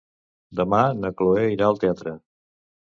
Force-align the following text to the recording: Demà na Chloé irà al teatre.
Demà 0.59 0.79
na 1.03 1.13
Chloé 1.21 1.45
irà 1.59 1.71
al 1.71 1.81
teatre. 1.87 2.19